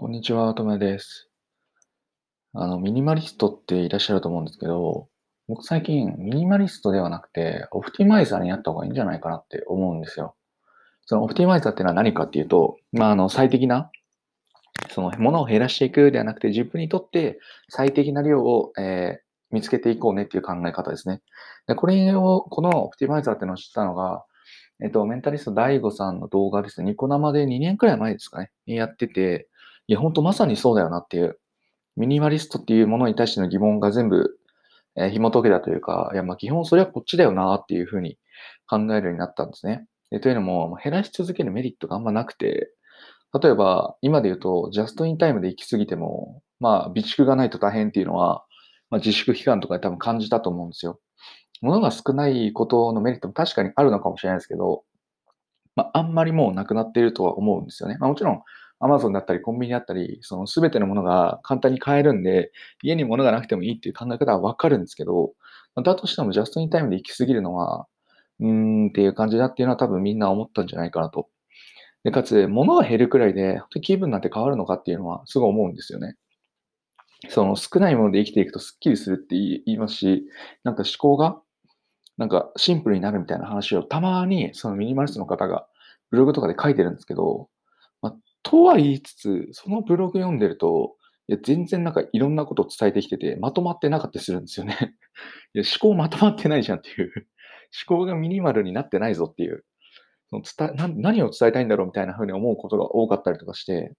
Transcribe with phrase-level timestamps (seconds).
[0.00, 1.28] こんにちは、ともやです。
[2.52, 5.08] あの、ミニマリストっていらっしゃると思うんですけど、
[5.48, 10.36] 僕最近ミニマリストではなくて、オプティマイザーになった方がいいんじゃないかなって思うんですよ。
[11.04, 13.90] そのオプティマイザーっていうのは何かっていうと、まあ、あの、最適な、
[14.92, 19.20] その、ものを減らしていくではなくて、自分にとって最適な量を、えー、
[19.50, 21.22] 見つけていこうねっていう考え方ですね。
[21.66, 24.24] で、これを、このオプティマイザーっていうのを知ったのが、
[24.80, 26.90] えっと、メンタリスト DAIGO さんの動画ですね。
[26.90, 28.52] ニコ生で2年くらい前ですかね。
[28.66, 29.48] やってて、
[29.88, 31.38] いや、ほんとまさにそうだよなっていう、
[31.96, 34.38] ミニマリストっていうものに対しての疑問が全部、
[34.96, 38.18] えー、紐解けたというか、いや、まあ基本それはこっちだよなっていうふうに
[38.68, 39.86] 考えるようになったんですね。
[40.10, 42.70] でというのも、減らし続けるメリットがあんまなくて、
[43.42, 48.44] 例えば、今で言うと、ジャストインタイムで行き過ぎても、まあ、備蓄がないと大変っていうのは、
[48.90, 50.98] まあ、自粛期間とかで多分感じたと思うんですよ。
[51.60, 54.84] 物が少ないことのメリットも確かにあるのかもしれないですけど、
[55.76, 57.96] まあ、あんまりもうなくなっているとは思うんですよね。
[57.98, 58.42] まあ、もちろん、
[58.80, 65.32] アマゾンだったり、コンビニだったり、その全てのものが簡単に買えるんで、家に物がなくてもいいっていう考え方はわかるんですけど、
[65.82, 67.86] だとしてもジャストインタイムで行き過ぎるのは、
[68.40, 71.28] うーんっていう感じだっていうのは多分みんな思ったんじゃないかなと。
[72.04, 76.16] で、かつ、物が減るくらいで、気分なんて変わるのかっていうのはすごい思うんですよね。
[77.28, 80.24] その少ないもので生きていくとスッキリするって言いますし、
[80.62, 81.40] なんか思考が、
[82.16, 85.66] なんかシンプルになるみたいな話をたまにそのミニマリストの方が
[86.10, 87.48] ブログとかで書いてるんですけど、
[88.42, 90.96] とは言いつつ、そのブログ読んでると、
[91.28, 94.76] いや全然なんかいろんなことを伝えてきてて、まとまってなかったりするんですよね。
[95.54, 97.12] いや思考まとまってないじゃんっていう。
[97.88, 99.64] 思考がミニマルになってないぞっていう。
[100.30, 100.42] その
[100.76, 103.94] 伝え何を伝えたいんだろうみたいな風に思うことが多かったりとかして、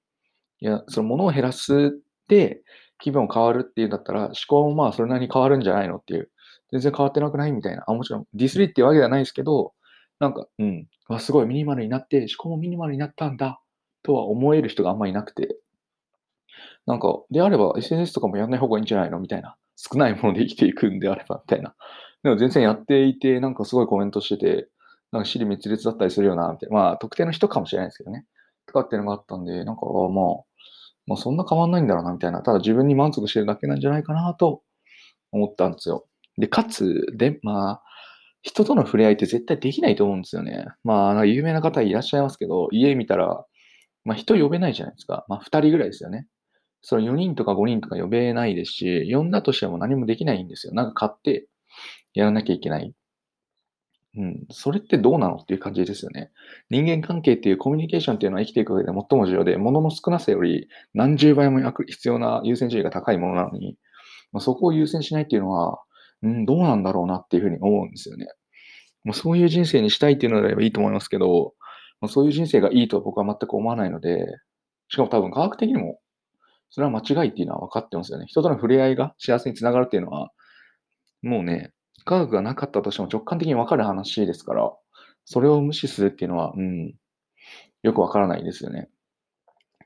[0.62, 2.64] いや、そのものを減らすって
[3.00, 6.32] 気分を変わるっていうんだったら、思考もまあそれなりに変わるんじゃないのっていう。
[6.72, 7.84] 全然変わってなくないみたいな。
[7.88, 9.74] あもちろんディスリっていうわけではないですけど、
[10.20, 10.88] なんか、うん。
[11.08, 13.62] わ、すごいミニマルになって、思考もミニマルになったんだ。
[14.04, 15.58] とは思える人があんまりいなくて、
[16.86, 19.20] なんか、であれば SNS とかもやんない方がいいんじゃないの？
[19.20, 19.56] みたいな。
[19.76, 21.74] 少ないもので生きていくんであれば、みたいな。
[22.24, 24.68] でも全然やっていて、なんかすごいコメントしてて、
[25.12, 26.76] なんか尻滅裂だったりするよな、みたいな。
[26.76, 28.26] まあ、特定の人かもしれないですけどね。
[28.66, 30.36] とかっていうのがあったんで、なんか、まあ、
[31.08, 32.42] まあ、そんな変わんないんだろうな、みたいな。
[32.42, 34.62] ただ自分に満足してるだけなんじゃないかな、と
[35.32, 36.06] 思ったんですよ。
[36.38, 37.82] で、かつ、で、まあ、
[38.42, 40.66] 人との触れ合いって絶対できないと思うんですよね。
[40.84, 43.46] まあ、有名な方いらっしゃいますけど、家見たら、
[44.10, 45.24] まあ、人呼べないじゃないですか。
[45.28, 46.26] まあ、2人ぐらいですよね。
[46.82, 50.74] その4人とか5人とか呼べないですし、呼んだとしても何もできないんですよ。
[50.74, 51.48] なんか買って
[52.16, 52.92] やらなきゃいけない。
[54.18, 54.46] うん。
[54.50, 56.32] それってどうなのっていう感じですよね。
[56.72, 63.78] 人間関係っていうコミュニケーションっていうのは生きていく上で最も重要で、物の少なさより何十倍も必要な優先順位が高いものなのに、
[64.32, 65.80] まあ、そこを優先しないっていうのは、
[66.24, 68.26] うん、どうなんだろうなっていうふうに思うんですよね。
[69.04, 71.54] まあ、そういう人生にしたいっていうのであればいいと思いますけど、
[72.08, 74.26] そういう人生がいいとは僕は全く思わないので、
[74.88, 76.00] しかも多分科学的にも、
[76.70, 78.26] それは間違いっていうのは分かってますよね。
[78.28, 80.32] 人との触れ合いが幸せにつながるっていうのは、
[81.22, 81.72] もうね、
[82.06, 84.72] 科学がなかったとしても直感的に分かる話ですから、
[85.26, 86.94] それを無視するっていうのは、うん、
[87.84, 88.90] よくわからないですよね。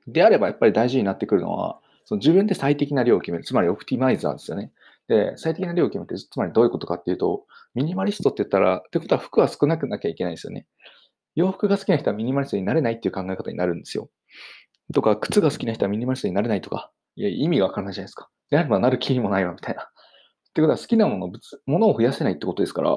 [0.08, 3.44] であればやっぱり大事になってくるのは、その自分で最適な量を決める。
[3.44, 4.72] つまりオプティマイザーですよね。
[5.08, 10.66] で、最適な量を決めて、つまりどういうことかっていうと、ミニマリストって言ったら、ってことは服は少なくなきゃいけないですよね。
[11.36, 14.10] 洋服が好きな人はミニマリストになれないっていう考え方になるんですよ。
[14.94, 18.30] とか、靴が好きな人はミニマリストになれないとか、いや、意味がわからないじゃないですか。
[18.50, 19.84] であればなる気にもないわ、みたいな。
[19.84, 19.86] っ
[20.54, 21.32] てことは好きなもの、
[21.66, 22.96] ものを増やせないってことですから、っ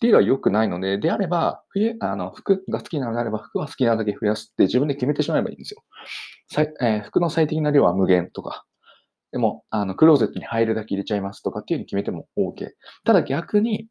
[0.00, 5.82] ていうのは良くないので、であれば、冬あの服が好きなのであれば、服は好きなだけ増やすって自分で決めてしまえばいいんですよ。
[6.80, 8.64] えー、服の最適な量は無限とか、
[9.32, 12.70] でも、あの、クローゼットに入るだけ入れちゃいますとかっていうふうに決めても OK。
[13.04, 13.88] ただ逆に、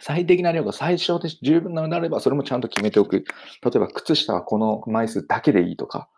[0.00, 3.24] 最適な量が最小で十分なのであれば、それもちゃんと決めておく。
[3.62, 6.08] 例えば、靴下はこの枚数だけでいいとか、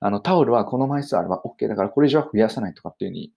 [0.00, 3.32] あの、タオルはこの枚数あれば OK だから、これ以上は増やさないとかっていうふうに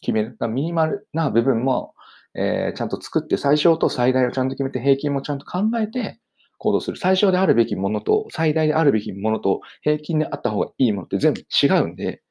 [0.00, 0.36] 決める。
[0.48, 1.94] ミニマルな部分も、
[2.34, 6.20] えー、ちゃんと作って、最小と最大をちゃんと決めて、平均もちゃんと考えて
[6.58, 6.98] 行動する。
[6.98, 12.22] 最小であるべきものと、最大であるべきものと、平均であった方がいいものって全部違うんで、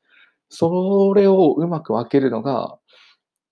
[0.50, 2.78] それをうまく分けるのが、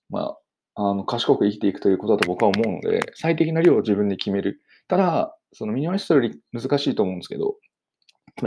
[0.10, 0.38] まあ、
[0.80, 4.62] あの、賢く生きていくということだと僕は思うので、最適な量を自分で決める。
[4.88, 7.56] ただ、そのミニマリストより難しいと思うんですけど、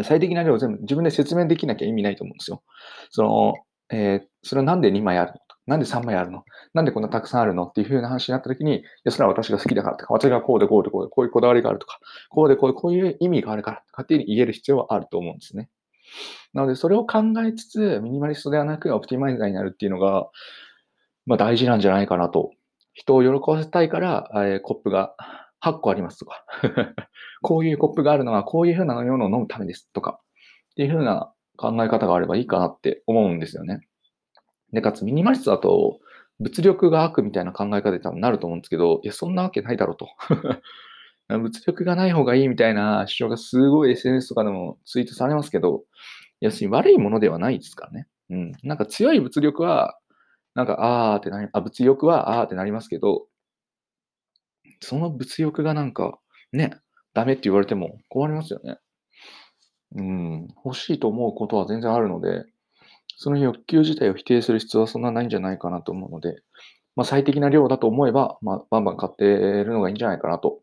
[0.04, 2.62] 最適な量を全部自分で説明できなきゃ意味ないと思うんですよ。
[3.10, 3.54] その、
[3.90, 6.44] えー、それはなんで2枚あるのなんで3枚あるの
[6.74, 11.98] なんでこんなたくさんあるのっていう風な話になった時に、いや、それは私が好きだからとか、私がこうでこうでこうで、こういうこだわりがあるとか、
[12.28, 15.68] こうでこうでこういう意味があるからとかっていうふうに言える必要はあると思うんですね。
[16.54, 20.28] なので、それを考えつつ、ミニマリストではなくオプティマイザーになるっていうのが、
[21.26, 22.50] まあ、大事なんじゃないかなと。
[22.92, 25.14] 人を喜ばせたいから、えー、コップが
[25.62, 26.44] 8個ありますとか
[27.42, 30.18] こういうコップがあるのはこういうふうな飲み物を飲むためですとか
[30.72, 33.80] っていうふうな考え方があればいいかなって思うんですよね。
[34.72, 36.00] で、かつミニマリストだと、
[36.38, 40.08] 物力が悪みたいな考え方に多分なると思うんですけど、いや、そんなわけないだろうと。
[41.28, 45.84] 物力がない方がいいみたいな主張がすごい SNS とかでもツイートされますけど、
[46.40, 48.06] 要するに悪いものではないですからね。
[48.30, 48.52] うん。
[48.62, 49.98] なんか強い物力は、
[50.60, 53.26] なんか、あーってなり、あ、物欲はあーってなりますけど、
[54.80, 56.18] その物欲がなんか、
[56.52, 56.72] ね、
[57.14, 58.78] ダメって言われても困りますよね。
[59.96, 60.48] うん。
[60.64, 62.44] 欲しいと思うことは全然あるので、
[63.16, 66.36] その欲求自体を否定する必要はそんなないんじゃないかなと思うので、
[66.94, 70.60] まあ、最適な量だと思えば、まあ、バンバン買ってるのがいいんじゃないかなと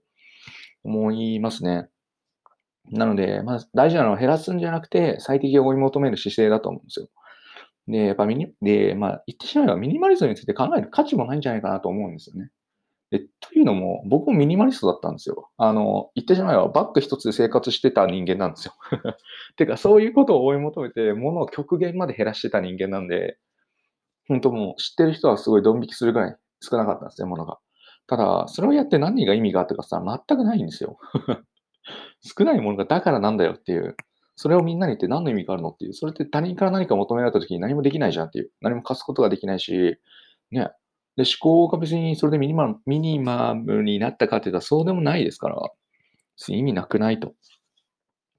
[0.83, 1.88] 思いますね。
[2.91, 7.07] なので、まあ、大事なのは減らすんじゃなくて、最適を追い求める姿勢だと思うんですよ。
[7.88, 12.51] で、やっぱミニ、で、まあ、言ってしまえばミニマリズムについて考える価値もないんじゃないかなと思うんですよね。
[13.10, 15.50] で、というのも、僕もミニマリストだったんですよ。
[15.57, 18.74] あの、言ってしまえばバッグ一つで生活してた人間なんですよ。
[19.56, 23.38] てか、そういうことを追い求めて、物を極限まで減らしてた人間なんで、
[24.28, 27.60] 本当もう知ってる人はすごいドン引きするぐらい少なかったんですね、物が。
[28.07, 30.98] ただ、それをやって何が意味があったかさ、全くないんですよ。
[32.38, 33.95] 少ないものがだからなんだよっていう。
[34.38, 35.94] それをみんなに言って何の意味があるのっていう。
[35.94, 38.51] それって他人から何か求められた時に何もできないじゃんっていう。
[38.62, 39.98] 何も貸すことができないし、
[40.51, 40.69] ね。
[41.18, 45.57] で、思考が別にそれでミニマムミニマムになったかって言ったらそうでもないですから、
[46.50, 47.30] 意味なくないと。
[47.30, 47.34] っ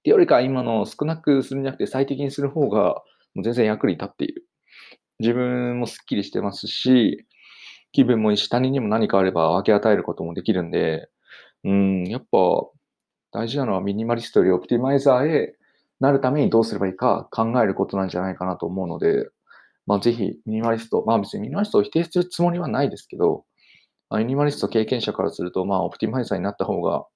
[0.05, 3.03] てよりか今の少なくするんじゃなくて最適にする方が
[3.35, 4.47] もう全然役に立っている。
[5.19, 7.27] 自分もスッキリしてますし、
[7.91, 11.09] 気分もいいし、他人にも何かあれば分け与えることもできるんで、
[11.65, 12.39] うん、やっぱ
[13.33, 15.58] 大事なのはミニマリストよりオプティマイザーへ
[16.01, 19.29] なるためにどうすればいいか考えることなんじゃないかなと思うので、
[19.87, 23.45] まあ、ぜひミニマリスト、まあ別にミニマリストを否定するつもりはないですけど、
[24.11, 27.07] まあ、ミニマリスト経験者からすると、まあオプティマイザーになった方が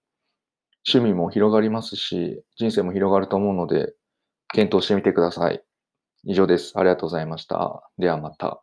[0.88, 3.94] 趣味も広がりますし、人生も広がると思うので、
[4.52, 5.62] 検討してみてください。
[6.24, 6.72] 以上です。
[6.76, 7.88] ありがとうございました。
[7.98, 8.62] ではまた。